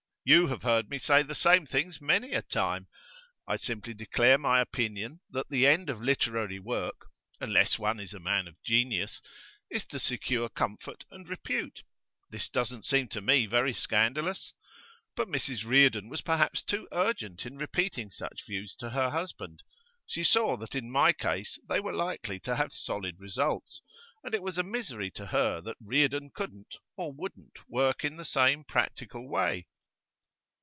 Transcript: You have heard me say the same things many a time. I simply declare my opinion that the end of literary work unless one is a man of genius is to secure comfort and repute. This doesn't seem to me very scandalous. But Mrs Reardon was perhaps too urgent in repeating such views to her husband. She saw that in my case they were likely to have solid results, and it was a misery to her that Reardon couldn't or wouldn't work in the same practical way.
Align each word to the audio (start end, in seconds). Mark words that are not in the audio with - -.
You 0.23 0.45
have 0.49 0.61
heard 0.61 0.87
me 0.87 0.99
say 0.99 1.23
the 1.23 1.33
same 1.33 1.65
things 1.65 1.99
many 1.99 2.33
a 2.33 2.43
time. 2.43 2.87
I 3.47 3.55
simply 3.55 3.95
declare 3.95 4.37
my 4.37 4.61
opinion 4.61 5.21
that 5.31 5.49
the 5.49 5.65
end 5.65 5.89
of 5.89 5.99
literary 5.99 6.59
work 6.59 7.07
unless 7.39 7.79
one 7.79 7.99
is 7.99 8.13
a 8.13 8.19
man 8.19 8.47
of 8.47 8.61
genius 8.61 9.19
is 9.71 9.83
to 9.87 9.99
secure 9.99 10.47
comfort 10.47 11.05
and 11.09 11.27
repute. 11.27 11.81
This 12.29 12.49
doesn't 12.49 12.85
seem 12.85 13.07
to 13.09 13.19
me 13.19 13.47
very 13.47 13.73
scandalous. 13.73 14.53
But 15.15 15.27
Mrs 15.27 15.65
Reardon 15.65 16.07
was 16.07 16.21
perhaps 16.21 16.61
too 16.61 16.87
urgent 16.91 17.43
in 17.47 17.57
repeating 17.57 18.11
such 18.11 18.45
views 18.45 18.75
to 18.75 18.91
her 18.91 19.09
husband. 19.09 19.63
She 20.05 20.23
saw 20.23 20.55
that 20.57 20.75
in 20.75 20.91
my 20.91 21.13
case 21.13 21.57
they 21.67 21.79
were 21.79 21.93
likely 21.95 22.39
to 22.41 22.55
have 22.57 22.73
solid 22.73 23.19
results, 23.19 23.81
and 24.23 24.35
it 24.35 24.43
was 24.43 24.59
a 24.59 24.63
misery 24.63 25.09
to 25.15 25.25
her 25.25 25.61
that 25.61 25.77
Reardon 25.83 26.29
couldn't 26.29 26.75
or 26.95 27.11
wouldn't 27.11 27.57
work 27.67 28.05
in 28.05 28.17
the 28.17 28.23
same 28.23 28.63
practical 28.63 29.27
way. 29.27 29.65